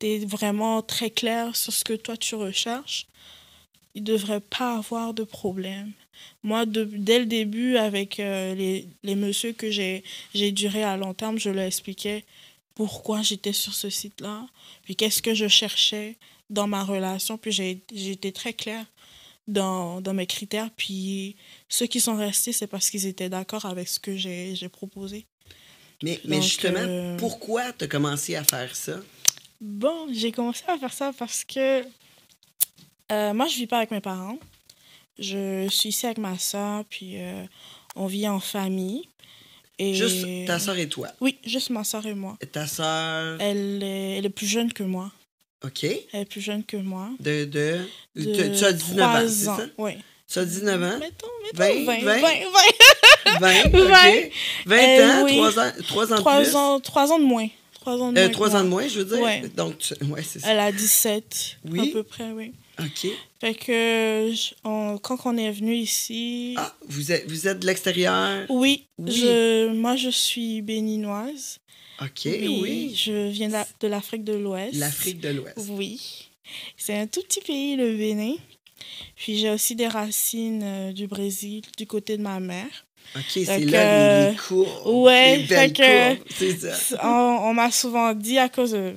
es 0.00 0.18
vraiment 0.26 0.82
très 0.82 1.10
clair 1.10 1.54
sur 1.54 1.72
ce 1.72 1.84
que 1.84 1.92
toi 1.92 2.16
tu 2.16 2.34
recherches, 2.34 3.06
il 3.94 4.02
ne 4.02 4.06
devrait 4.08 4.40
pas 4.40 4.76
avoir 4.78 5.14
de 5.14 5.22
problème. 5.22 5.92
Moi, 6.42 6.66
dès 6.66 7.20
le 7.20 7.26
début, 7.26 7.76
avec 7.76 8.18
euh, 8.18 8.54
les, 8.54 8.88
les 9.02 9.14
messieurs 9.14 9.52
que 9.52 9.70
j'ai 9.70 10.02
duré 10.52 10.82
à 10.82 10.96
long 10.96 11.14
terme, 11.14 11.38
je 11.38 11.50
leur 11.50 11.64
expliquais 11.64 12.24
pourquoi 12.74 13.22
j'étais 13.22 13.52
sur 13.52 13.74
ce 13.74 13.90
site-là, 13.90 14.46
puis 14.82 14.96
qu'est-ce 14.96 15.22
que 15.22 15.34
je 15.34 15.46
cherchais 15.46 16.16
dans 16.50 16.66
ma 16.66 16.84
relation, 16.84 17.38
puis 17.38 17.52
j'ai 17.52 17.82
été 17.92 18.32
très 18.32 18.52
claire 18.52 18.86
dans, 19.48 20.00
dans 20.00 20.14
mes 20.14 20.26
critères, 20.26 20.70
puis 20.76 21.36
ceux 21.68 21.86
qui 21.86 22.00
sont 22.00 22.16
restés, 22.16 22.52
c'est 22.52 22.66
parce 22.66 22.90
qu'ils 22.90 23.06
étaient 23.06 23.28
d'accord 23.28 23.66
avec 23.66 23.88
ce 23.88 23.98
que 23.98 24.16
j'ai 24.16 24.68
proposé. 24.68 25.26
Mais, 26.02 26.20
mais 26.24 26.42
justement, 26.42 26.80
euh, 26.80 27.16
pourquoi 27.16 27.72
tu 27.72 27.84
as 27.84 27.88
commencé 27.88 28.34
à 28.34 28.44
faire 28.44 28.74
ça? 28.74 29.00
Bon, 29.60 30.08
j'ai 30.12 30.32
commencé 30.32 30.64
à 30.66 30.76
faire 30.76 30.92
ça 30.92 31.12
parce 31.16 31.44
que 31.44 31.84
euh, 33.12 33.34
moi, 33.34 33.46
je 33.46 33.56
vis 33.56 33.66
pas 33.66 33.78
avec 33.78 33.90
mes 33.90 34.00
parents. 34.00 34.38
Je 35.18 35.68
suis 35.68 35.90
ici 35.90 36.06
avec 36.06 36.18
ma 36.18 36.38
soeur, 36.38 36.84
puis 36.86 37.20
euh, 37.20 37.44
on 37.94 38.06
vit 38.06 38.26
en 38.26 38.40
famille. 38.40 39.08
Et... 39.78 39.94
Juste 39.94 40.26
ta 40.46 40.58
soeur 40.58 40.76
et 40.78 40.88
toi? 40.88 41.08
Oui, 41.20 41.38
juste 41.44 41.70
ma 41.70 41.84
soeur 41.84 42.04
et 42.06 42.14
moi. 42.14 42.36
Ta 42.50 42.66
soeur, 42.66 43.40
Elle 43.40 43.82
est, 43.82 44.18
elle 44.18 44.26
est 44.26 44.30
plus 44.30 44.46
jeune 44.46 44.72
que 44.72 44.82
moi. 44.82 45.12
OK. 45.64 45.84
Elle 45.84 46.20
est 46.20 46.24
plus 46.24 46.40
jeune 46.40 46.64
que 46.64 46.76
moi. 46.76 47.08
De. 47.20 47.44
de, 47.44 47.78
De 48.16 48.24
tu, 48.24 48.58
tu 48.58 48.64
as 48.64 48.72
19 48.72 49.00
ans, 49.06 49.20
c'est 49.28 49.44
ça? 49.44 49.66
Oui. 49.78 49.92
Tu 50.32 50.38
as 50.38 50.44
19 50.44 50.82
ans? 50.82 50.98
Mettons, 50.98 51.26
mettons 51.44 51.84
20, 51.84 51.84
20, 51.84 52.04
vingt? 52.04 52.20
20, 52.20 53.38
20, 53.40 53.64
OK. 53.66 53.72
Vingt. 53.72 54.28
20 54.66 54.76
Euh, 54.76 55.12
ans, 55.20 55.24
oui. 55.24 55.32
3 55.36 55.58
ans, 55.58 55.72
3 55.86 56.12
ans 56.12 56.16
de 56.16 56.20
3 56.20 56.40
plus? 56.42 56.54
ans, 56.56 56.80
3 56.80 57.12
ans 57.12 57.18
de 57.18 57.24
moins. 57.24 57.48
3 57.74 57.94
ans 58.00 58.12
de 58.12 58.18
Euh, 58.18 58.20
moins. 58.22 58.28
que 58.28 58.32
3 58.34 58.48
moi. 58.50 58.58
ans 58.60 58.64
de 58.64 58.68
moins, 58.68 58.88
je 58.88 58.98
veux 59.00 59.04
dire? 59.04 59.20
Ouais. 59.20 59.42
Donc, 59.56 59.78
tu- 59.78 59.94
ouais, 60.04 60.22
c'est 60.22 60.38
ça. 60.40 60.50
Elle 60.50 60.58
a 60.60 60.72
17, 60.72 61.58
Oui. 61.68 61.90
à 61.90 61.92
peu 61.92 62.02
près, 62.02 62.30
oui. 62.32 62.52
OK. 62.80 63.06
Fait 63.40 63.54
que 63.54 64.32
je- 64.32 64.54
on- 64.64 64.96
quand 64.98 65.18
on 65.26 65.36
est 65.36 65.50
venu 65.52 65.74
ici, 65.74 66.54
Ah, 66.56 66.74
vous 66.88 67.12
êtes, 67.12 67.28
vous 67.28 67.46
êtes 67.46 67.58
de 67.58 67.66
l'extérieur? 67.66 68.46
oui, 68.48 68.86
Oui. 68.98 69.12
Je, 69.14 69.68
moi 69.72 69.96
je 69.96 70.08
suis 70.08 70.62
béninoise. 70.62 71.58
OK, 72.00 72.22
oui, 72.24 72.58
oui. 72.62 72.94
Je 72.96 73.28
viens 73.30 73.48
de 73.48 73.52
la- 73.52 73.66
de 73.80 73.86
l'Afrique 73.88 74.24
de 74.24 74.32
l'Ouest. 74.32 74.74
L'Afrique 74.74 75.20
de 75.20 75.28
l'Ouest. 75.28 75.58
Oui. 75.70 76.28
C'est 76.76 76.96
un 76.96 77.06
tout 77.06 77.22
petit 77.22 77.40
pays, 77.40 77.76
le 77.76 77.96
Bénin. 77.96 78.34
Puis 79.16 79.38
j'ai 79.38 79.50
aussi 79.50 79.76
des 79.76 79.86
racines 79.86 80.62
euh, 80.64 80.92
du 80.92 81.06
Brésil, 81.06 81.62
du 81.78 81.86
côté 81.86 82.16
de 82.16 82.22
ma 82.22 82.40
mère. 82.40 82.86
OK, 83.14 83.22
c'est 83.28 83.58
là 83.66 84.26
que- 84.26 84.30
les, 84.32 84.36
courbes. 84.38 84.86
Ouais, 85.04 85.36
les 85.38 85.42
belles 85.44 85.68
fait 85.68 85.72
que- 85.72 86.14
courbes, 86.16 86.28
c'est 86.36 86.58
ça. 86.58 87.00
on 87.04 87.48
on 87.50 87.54
m'a 87.54 87.70
souvent 87.70 88.12
dit 88.14 88.38
à 88.38 88.48
cause 88.48 88.72
de. 88.72 88.94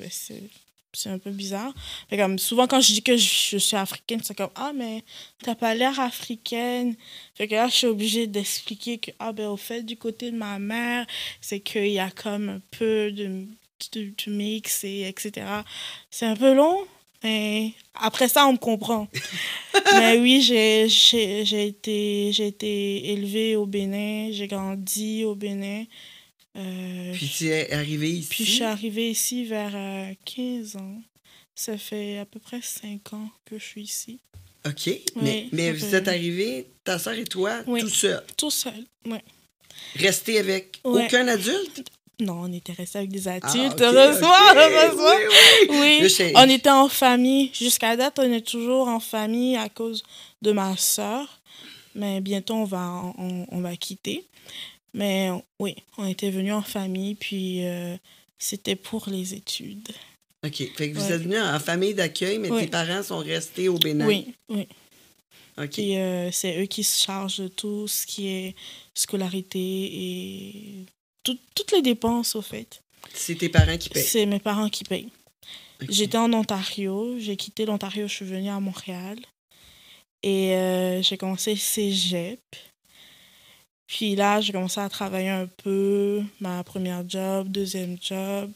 C'est 0.96 1.04
c'est 1.06 1.10
un 1.10 1.20
peu 1.20 1.32
bizarre. 1.32 1.74
Mais 2.12 2.18
comme 2.18 2.40
souvent, 2.40 2.68
quand 2.68 2.82
je 2.82 2.94
dis 2.94 3.04
que 3.04 3.16
je, 3.18 3.50
je 3.52 3.58
suis 3.58 3.78
africaine, 3.78 4.22
c'est 4.24 4.36
comme 4.36 4.50
Ah, 4.56 4.72
mais 4.76 5.04
t'as 5.44 5.56
pas 5.56 5.76
l'air 5.76 6.00
africaine. 6.00 6.96
Fait 7.36 7.48
que 7.48 7.54
là, 7.56 7.68
je 7.68 7.74
suis 7.76 7.88
obligée 7.88 8.28
d'expliquer 8.28 8.98
que, 8.98 9.12
ah, 9.20 9.32
ben, 9.34 9.48
au 9.50 9.58
fait, 9.58 9.84
du 9.84 9.98
côté 9.98 10.32
de 10.32 10.38
ma 10.38 10.60
mère, 10.60 11.06
c'est 11.42 11.60
qu'il 11.60 11.88
y 11.88 12.00
a 12.00 12.10
comme 12.12 12.50
un 12.50 12.62
peu 12.72 13.12
de, 13.12 13.46
de, 13.94 14.14
de 14.26 14.32
mix, 14.32 14.84
et 14.84 15.08
etc. 15.08 15.64
C'est 16.10 16.26
un 16.26 16.36
peu 16.36 16.54
long, 16.56 16.86
mais 17.24 17.74
après 17.96 18.28
ça, 18.28 18.48
on 18.48 18.54
me 18.54 18.58
comprend. 18.58 19.08
mais 19.94 20.18
oui, 20.20 20.42
j'ai 20.42 20.88
j'ai- 20.90 21.46
j'ai 21.46 21.68
été, 21.68 22.32
j'ai 22.34 22.48
été 22.48 23.12
élevée 23.14 23.56
au 23.56 23.66
Bénin, 23.66 24.30
j'ai 24.32 24.48
grandi 24.48 25.24
au 25.26 25.36
Bénin. 25.36 25.84
Euh, 26.56 27.12
Puis 27.14 27.28
tu 27.38 27.48
es 27.50 27.72
arrivé 27.74 28.10
ici? 28.12 28.28
puis 28.30 28.46
je 28.46 28.52
suis 28.52 28.64
arrivée 28.64 29.10
ici 29.12 29.46
vers 29.46 29.72
euh, 29.76 30.14
15 30.26 30.78
ans. 30.78 31.02
Ça 31.54 31.78
fait 31.78 32.18
à 32.20 32.26
peu 32.26 32.40
près 32.40 32.62
5 32.62 33.14
ans 33.14 33.30
que 33.46 33.58
je 33.58 33.64
suis 33.64 33.84
ici. 33.84 34.20
OK, 34.66 34.90
mais, 35.16 35.48
mais 35.52 35.72
vous 35.72 35.86
fait- 35.86 35.98
êtes 35.98 36.08
arrivé, 36.08 36.68
ta 36.84 36.98
soeur 36.98 37.14
et 37.14 37.24
toi, 37.26 37.62
Oui. 37.68 37.82
tout 37.82 37.90
seul? 37.90 38.24
Tout 38.38 38.50
seul, 38.52 38.84
ouais. 39.06 39.24
Resté 39.96 40.40
avec 40.40 40.80
Ouais. 40.84 41.06
aucun 41.06 41.28
adulte? 41.28 41.84
Non, 42.20 42.42
on 42.44 42.54
était 42.54 42.72
restés 42.74 43.00
avec 43.00 43.12
des 43.12 43.28
Ah, 43.28 43.34
adultes, 43.36 43.80
heureusement, 43.82 44.30
heureusement. 44.56 45.04
Oui, 45.70 45.78
oui. 46.02 46.08
Oui, 46.18 46.32
on 46.36 46.50
était 46.50 46.70
en 46.70 46.88
famille. 46.88 47.52
Jusqu'à 47.54 47.96
date, 47.98 48.18
on 48.20 48.32
est 48.32 48.46
toujours 48.48 48.88
en 48.88 49.02
famille 49.02 49.58
à 49.58 49.68
cause 49.70 50.02
de 50.42 50.52
ma 50.54 50.76
soeur. 50.78 51.42
Mais 51.94 52.22
bientôt, 52.22 52.56
on 52.56 52.64
va, 52.64 52.90
on, 53.18 53.46
on 53.52 53.60
va 53.62 53.76
quitter. 53.76 54.26
Mais 54.96 55.30
oui, 55.60 55.76
on 55.98 56.08
était 56.08 56.30
venus 56.32 56.54
en 56.54 56.62
famille, 56.62 57.16
puis 57.16 57.66
euh, 57.66 57.98
c'était 58.40 58.76
pour 58.78 59.10
les 59.10 59.34
études. 59.34 59.90
OK, 60.46 60.56
fait 60.76 60.92
que 60.92 60.98
vous 60.98 61.04
Ouais. 61.06 61.12
êtes 61.12 61.22
venu 61.24 61.40
en 61.40 61.60
famille 61.60 61.94
d'accueil, 61.94 62.38
mais 62.40 62.50
Oui. 62.50 62.62
tes 62.62 62.68
parents 62.68 63.04
sont 63.04 63.18
restés 63.18 63.68
au 63.68 63.78
Bénin. 63.78 64.06
Oui, 64.08 64.34
oui. 64.50 64.68
OK. 65.58 65.70
Puis 65.72 65.98
euh, 65.98 66.32
c'est 66.32 66.62
eux 66.62 66.66
qui 66.66 66.84
se 66.84 67.04
chargent 67.04 67.40
de 67.42 67.48
tout 67.48 67.88
ce 67.88 68.06
qui 68.06 68.28
est 68.28 68.56
scolarité 68.94 69.60
et 69.60 70.86
tout- 71.24 71.38
toutes 71.56 71.72
les 71.72 71.82
dépenses, 71.82 72.36
au 72.36 72.42
fait. 72.42 72.82
C'est 73.14 73.36
tes 73.36 73.50
parents 73.50 73.78
qui 73.78 73.90
payent. 73.90 74.04
C'est 74.04 74.26
mes 74.26 74.40
parents 74.40 74.70
qui 74.70 74.84
payent. 74.84 75.10
J'étais 75.90 76.18
en 76.18 76.32
Ontario, 76.34 77.18
j'ai 77.20 77.36
quitté 77.36 77.66
l'Ontario, 77.66 78.08
je 78.08 78.14
suis 78.14 78.26
venue 78.26 78.50
à 78.50 78.60
Montréal. 78.60 79.18
Et 80.24 80.56
euh, 80.56 81.02
j'ai 81.02 81.18
commencé 81.18 81.56
cégep. 81.56 82.40
Puis 83.88 84.16
là, 84.16 84.42
j'ai 84.42 84.52
commencé 84.52 84.80
à 84.80 84.90
travailler 84.90 85.30
un 85.30 85.48
peu, 85.48 86.24
ma 86.40 86.64
première 86.64 87.08
job, 87.08 87.50
deuxième 87.50 87.98
job. 88.02 88.52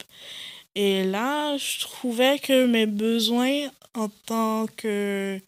Et 0.74 1.04
là, 1.04 1.56
je 1.56 1.80
trouvais 1.80 2.38
que 2.38 2.66
mes 2.66 2.86
besoins 2.86 3.68
en 3.94 4.08
tant 4.26 4.66
que 4.76 5.40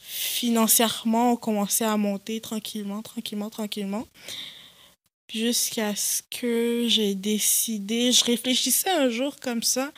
financièrement 0.00 1.32
ont 1.32 1.36
commencé 1.36 1.84
à 1.84 1.96
monter 1.96 2.40
tranquillement, 2.40 3.02
tranquillement, 3.02 3.50
tranquillement. 3.50 4.06
Jusqu'à 5.32 5.94
ce 5.96 6.22
que 6.22 6.86
j'ai 6.88 7.14
décidé, 7.14 8.12
je 8.12 8.24
réfléchissais 8.24 8.90
un 8.90 9.10
jour 9.10 9.36
comme 9.40 9.62
ça, 9.62 9.90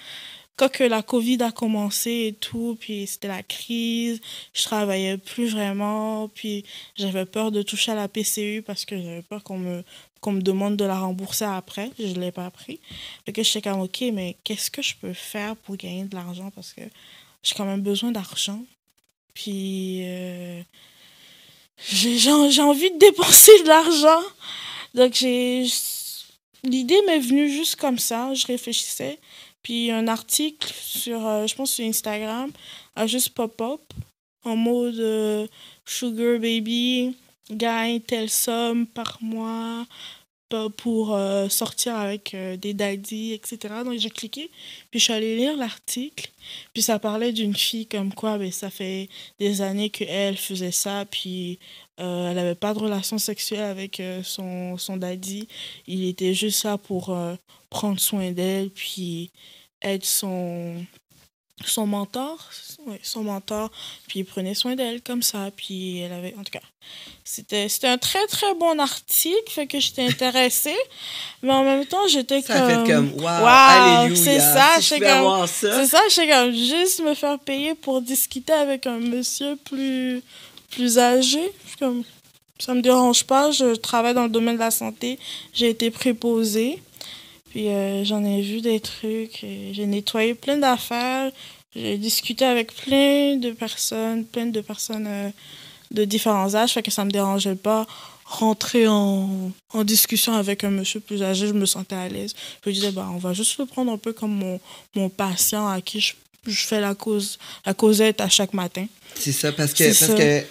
quand 0.58 0.70
que 0.72 0.84
la 0.84 1.02
COVID 1.02 1.42
a 1.42 1.52
commencé 1.52 2.26
et 2.28 2.32
tout, 2.32 2.76
puis 2.80 3.06
c'était 3.06 3.28
la 3.28 3.44
crise, 3.44 4.20
je 4.52 4.62
travaillais 4.64 5.16
plus 5.16 5.52
vraiment, 5.52 6.28
puis 6.28 6.64
j'avais 6.96 7.24
peur 7.24 7.52
de 7.52 7.62
toucher 7.62 7.92
à 7.92 7.94
la 7.94 8.08
PCU 8.08 8.62
parce 8.66 8.84
que 8.84 9.00
j'avais 9.00 9.22
peur 9.22 9.44
qu'on 9.44 9.58
me, 9.58 9.84
qu'on 10.20 10.32
me 10.32 10.42
demande 10.42 10.76
de 10.76 10.84
la 10.84 10.98
rembourser 10.98 11.44
après, 11.44 11.90
je 11.98 12.06
ne 12.06 12.20
l'ai 12.20 12.32
pas 12.32 12.50
pris. 12.50 12.80
Fait 13.24 13.32
que 13.32 13.42
j'étais 13.42 13.70
comme, 13.70 13.80
ok, 13.80 14.04
mais 14.12 14.36
qu'est-ce 14.42 14.70
que 14.70 14.82
je 14.82 14.96
peux 14.96 15.12
faire 15.12 15.54
pour 15.56 15.76
gagner 15.76 16.04
de 16.04 16.16
l'argent? 16.16 16.50
Parce 16.50 16.72
que 16.72 16.82
j'ai 17.44 17.54
quand 17.54 17.64
même 17.64 17.82
besoin 17.82 18.10
d'argent. 18.10 18.60
Puis 19.34 20.00
euh, 20.02 20.60
j'ai 21.88 22.18
j'ai 22.18 22.62
envie 22.62 22.90
de 22.90 22.98
dépenser 22.98 23.62
de 23.62 23.68
l'argent. 23.68 24.22
Donc 24.94 25.14
j'ai 25.14 25.64
l'idée 26.64 27.00
m'est 27.06 27.20
venue 27.20 27.48
juste 27.48 27.76
comme 27.76 27.98
ça, 27.98 28.34
je 28.34 28.46
réfléchissais. 28.46 29.20
Puis 29.62 29.90
un 29.90 30.08
article 30.08 30.72
sur, 30.72 31.26
euh, 31.26 31.46
je 31.46 31.54
pense 31.54 31.72
sur 31.72 31.84
Instagram, 31.84 32.50
a 32.96 33.06
juste 33.06 33.30
pop-up 33.30 33.82
en 34.44 34.56
mode 34.56 34.98
euh, 34.98 35.46
Sugar 35.84 36.38
Baby 36.38 37.16
gagne 37.50 38.00
telle 38.00 38.30
somme 38.30 38.86
par 38.86 39.18
mois 39.20 39.86
pour 40.76 41.14
euh, 41.14 41.48
sortir 41.48 41.96
avec 41.96 42.34
euh, 42.34 42.56
des 42.56 42.74
daddies, 42.74 43.32
etc. 43.32 43.74
Donc 43.84 43.98
j'ai 43.98 44.10
cliqué, 44.10 44.50
puis 44.90 44.98
je 44.98 45.04
suis 45.04 45.12
allée 45.12 45.36
lire 45.36 45.56
l'article, 45.56 46.30
puis 46.72 46.82
ça 46.82 46.98
parlait 46.98 47.32
d'une 47.32 47.54
fille 47.54 47.86
comme 47.86 48.12
quoi 48.14 48.38
ben, 48.38 48.50
ça 48.50 48.70
fait 48.70 49.08
des 49.38 49.60
années 49.60 49.90
qu'elle 49.90 50.36
faisait 50.36 50.72
ça, 50.72 51.04
puis 51.04 51.58
euh, 52.00 52.30
elle 52.30 52.36
n'avait 52.36 52.54
pas 52.54 52.74
de 52.74 52.78
relation 52.78 53.18
sexuelle 53.18 53.64
avec 53.64 54.02
son, 54.22 54.78
son 54.78 54.96
daddy. 54.96 55.48
Il 55.86 56.08
était 56.08 56.34
juste 56.34 56.64
là 56.64 56.78
pour 56.78 57.16
prendre 57.70 58.00
soin 58.00 58.32
d'elle, 58.32 58.70
puis 58.70 59.30
être 59.82 60.04
son, 60.04 60.84
son 61.64 61.86
mentor. 61.86 62.38
Ouais, 62.86 63.00
son 63.02 63.24
mentor. 63.24 63.70
Puis 64.06 64.20
il 64.20 64.24
prenait 64.24 64.54
soin 64.54 64.74
d'elle 64.76 65.02
comme 65.02 65.22
ça. 65.22 65.50
Puis 65.56 65.98
elle 65.98 66.12
avait. 66.12 66.34
En 66.38 66.44
tout 66.44 66.52
cas, 66.52 66.60
c'était 67.24 67.68
c'était 67.68 67.88
un 67.88 67.98
très 67.98 68.26
très 68.28 68.54
bon 68.54 68.78
article, 68.80 69.50
fait 69.50 69.66
que 69.66 69.78
j'étais 69.80 70.06
intéressée. 70.06 70.76
mais 71.42 71.52
en 71.52 71.64
même 71.64 71.84
temps, 71.86 72.06
j'étais 72.08 72.40
Ça 72.40 72.54
comme. 72.60 72.86
fait 72.86 72.92
comme, 72.92 73.12
wow, 73.18 74.08
Wow, 74.08 74.14
c'est 74.14 74.40
ça, 74.40 74.80
si 74.80 74.98
comme- 75.00 75.46
ça. 75.46 75.82
C'est 75.82 75.86
ça, 75.86 76.00
je 76.08 76.14
sais 76.14 76.28
comme 76.28 76.52
juste 76.54 77.00
me 77.00 77.14
faire 77.14 77.38
payer 77.38 77.74
pour 77.74 78.00
discuter 78.00 78.52
avec 78.52 78.86
un 78.86 78.98
monsieur 78.98 79.56
plus, 79.56 80.22
plus 80.70 80.98
âgé. 80.98 81.52
Comme, 81.78 82.04
ça 82.58 82.74
me 82.74 82.80
dérange 82.80 83.24
pas, 83.24 83.50
je 83.52 83.74
travaille 83.74 84.14
dans 84.14 84.24
le 84.24 84.30
domaine 84.30 84.54
de 84.54 84.60
la 84.60 84.70
santé, 84.70 85.18
j'ai 85.52 85.68
été 85.70 85.90
préposée. 85.90 86.82
Puis 87.50 87.68
euh, 87.68 88.04
j'en 88.04 88.24
ai 88.24 88.42
vu 88.42 88.60
des 88.60 88.80
trucs, 88.80 89.42
et 89.42 89.72
j'ai 89.72 89.86
nettoyé 89.86 90.34
plein 90.34 90.56
d'affaires, 90.56 91.30
j'ai 91.74 91.96
discuté 91.98 92.44
avec 92.44 92.74
plein 92.74 93.36
de 93.36 93.52
personnes, 93.52 94.24
plein 94.24 94.46
de 94.46 94.60
personnes 94.60 95.06
euh, 95.06 95.30
de 95.90 96.04
différents 96.04 96.54
âges, 96.54 96.72
fait 96.72 96.82
que 96.82 96.90
ça 96.90 97.04
me 97.04 97.10
dérangeait 97.10 97.54
pas 97.54 97.86
rentrer 98.24 98.86
en, 98.86 99.50
en 99.72 99.84
discussion 99.84 100.34
avec 100.34 100.62
un 100.62 100.70
monsieur 100.70 101.00
plus 101.00 101.22
âgé, 101.22 101.46
je 101.46 101.54
me 101.54 101.64
sentais 101.64 101.96
à 101.96 102.08
l'aise. 102.08 102.34
Je 102.62 102.68
me 102.68 102.74
disais, 102.74 102.90
bah, 102.90 103.08
on 103.10 103.16
va 103.16 103.32
juste 103.32 103.58
le 103.58 103.64
prendre 103.64 103.90
un 103.90 103.96
peu 103.96 104.12
comme 104.12 104.34
mon, 104.34 104.60
mon 104.94 105.08
patient 105.08 105.66
à 105.66 105.80
qui 105.80 106.00
je, 106.00 106.12
je 106.46 106.66
fais 106.66 106.80
la, 106.80 106.94
cause, 106.94 107.38
la 107.64 107.72
causette 107.72 108.20
à 108.20 108.28
chaque 108.28 108.52
matin. 108.52 108.86
C'est 109.14 109.32
ça, 109.32 109.50
parce 109.52 109.72
que, 109.72 109.84
parce 109.84 109.96
ça. 109.96 110.14
que 110.14 110.44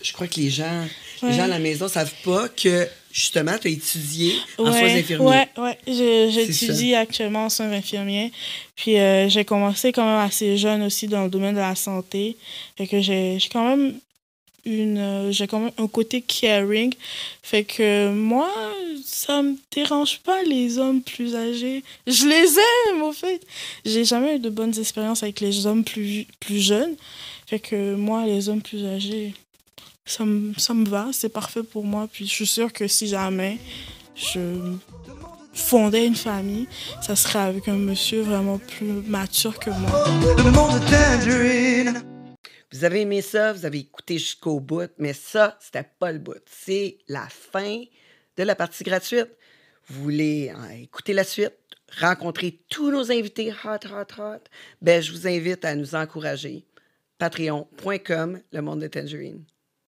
je 0.00 0.12
crois 0.12 0.28
que 0.28 0.40
les 0.40 0.50
gens, 0.50 0.86
les 1.22 1.32
gens 1.32 1.44
à 1.44 1.48
la 1.48 1.58
maison 1.58 1.88
savent 1.88 2.14
pas 2.24 2.48
que, 2.48 2.88
justement, 3.14 3.56
tu 3.58 3.68
as 3.68 3.70
étudié 3.70 4.34
en 4.58 4.72
soins 4.72 4.96
infirmiers. 4.96 5.24
ouais, 5.24 5.48
ouais. 5.56 5.78
J'étudie 5.86 6.94
actuellement 6.96 7.46
en 7.46 7.48
soins 7.48 7.70
infirmiers. 7.70 8.32
Puis 8.74 8.98
euh, 8.98 9.28
j'ai 9.28 9.44
commencé 9.44 9.92
quand 9.92 10.04
même 10.04 10.26
assez 10.26 10.58
jeune 10.58 10.82
aussi 10.82 11.06
dans 11.06 11.22
le 11.22 11.30
domaine 11.30 11.54
de 11.54 11.60
la 11.60 11.76
santé. 11.76 12.36
Fait 12.76 12.88
que 12.88 13.00
j'ai 13.00 13.38
j'ai 13.38 13.48
quand 13.48 13.68
même 13.68 13.94
une 14.64 14.98
euh, 14.98 15.30
j'ai 15.30 15.46
quand 15.46 15.60
même 15.60 15.70
un 15.78 15.86
côté 15.86 16.22
caring. 16.22 16.92
Fait 17.42 17.62
que 17.62 18.10
moi, 18.10 18.50
ça 19.04 19.42
me 19.42 19.54
dérange 19.70 20.18
pas 20.18 20.42
les 20.42 20.78
hommes 20.78 21.00
plus 21.00 21.36
âgés. 21.36 21.84
Je 22.08 22.26
les 22.26 22.56
aime, 22.90 23.02
au 23.02 23.12
fait. 23.12 23.40
J'ai 23.84 24.04
jamais 24.04 24.36
eu 24.36 24.38
de 24.40 24.50
bonnes 24.50 24.76
expériences 24.76 25.22
avec 25.22 25.38
les 25.38 25.66
hommes 25.66 25.84
plus, 25.84 26.26
plus 26.40 26.58
jeunes. 26.58 26.96
Fait 27.46 27.60
que 27.60 27.94
moi, 27.94 28.26
les 28.26 28.48
hommes 28.48 28.62
plus 28.62 28.84
âgés, 28.86 29.34
ça 30.06 30.24
me, 30.24 30.52
ça 30.58 30.74
me 30.74 30.86
va, 30.86 31.08
c'est 31.12 31.28
parfait 31.28 31.62
pour 31.62 31.84
moi. 31.84 32.08
Puis 32.12 32.26
je 32.26 32.32
suis 32.32 32.46
sûre 32.46 32.72
que 32.72 32.86
si 32.86 33.06
jamais 33.06 33.58
je 34.14 34.76
fondais 35.52 36.06
une 36.06 36.16
famille, 36.16 36.68
ça 37.00 37.16
serait 37.16 37.40
avec 37.40 37.68
un 37.68 37.76
monsieur 37.76 38.22
vraiment 38.22 38.58
plus 38.58 39.02
mature 39.06 39.58
que 39.58 39.70
moi. 39.70 40.04
Le 40.36 40.50
monde 40.50 40.80
de 40.80 40.90
Tangerine. 40.90 42.02
Vous 42.72 42.84
avez 42.84 43.02
aimé 43.02 43.22
ça, 43.22 43.52
vous 43.52 43.64
avez 43.64 43.78
écouté 43.78 44.18
jusqu'au 44.18 44.58
bout, 44.58 44.90
mais 44.98 45.12
ça, 45.12 45.56
c'était 45.60 45.88
pas 45.98 46.10
le 46.10 46.18
bout. 46.18 46.42
C'est 46.46 46.98
la 47.06 47.28
fin 47.28 47.84
de 48.36 48.42
la 48.42 48.56
partie 48.56 48.82
gratuite. 48.82 49.28
Vous 49.86 50.02
voulez 50.02 50.52
euh, 50.52 50.82
écouter 50.82 51.12
la 51.12 51.22
suite, 51.22 51.54
rencontrer 52.00 52.58
tous 52.68 52.90
nos 52.90 53.12
invités 53.12 53.52
hot, 53.52 53.86
hot, 53.86 54.20
hot, 54.20 54.40
ben, 54.82 55.00
je 55.00 55.12
vous 55.12 55.28
invite 55.28 55.64
à 55.64 55.76
nous 55.76 55.94
encourager. 55.94 56.64
Patreon.com, 57.18 58.40
le 58.50 58.60
monde 58.60 58.80
de 58.80 58.88
Tangerine. 58.88 59.44